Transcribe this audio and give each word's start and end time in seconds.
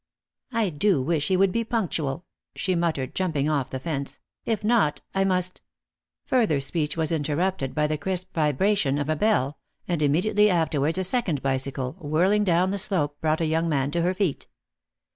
"I 0.51 0.71
do 0.71 0.99
wish 0.99 1.27
he 1.27 1.37
would 1.37 1.51
be 1.51 1.63
punctual," 1.63 2.25
she 2.55 2.73
muttered, 2.73 3.13
jumping 3.13 3.47
off 3.47 3.69
the 3.69 3.79
fence; 3.79 4.17
"if 4.45 4.63
not, 4.63 5.01
I 5.13 5.23
must" 5.23 5.61
Further 6.25 6.59
speech 6.59 6.97
was 6.97 7.11
interrupted 7.11 7.75
by 7.75 7.85
the 7.85 7.99
crisp 7.99 8.33
vibration 8.33 8.97
of 8.97 9.09
a 9.09 9.15
bell, 9.15 9.59
and 9.87 10.01
immediately 10.01 10.49
afterwards 10.49 10.97
a 10.97 11.03
second 11.03 11.43
bicycle, 11.43 11.97
whirling 11.99 12.43
down 12.43 12.71
the 12.71 12.79
slope, 12.79 13.21
brought 13.21 13.41
a 13.41 13.45
young 13.45 13.69
man 13.69 13.91
to 13.91 14.01
her 14.01 14.15
feet. 14.15 14.47